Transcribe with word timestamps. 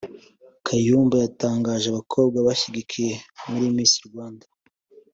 Kayumba 0.65 1.15
batangaje 1.23 1.85
abakobwa 1.89 2.37
bashyigikiye 2.47 3.13
muri 3.49 3.65
Miss 3.75 3.93
Rwanda 4.07 4.45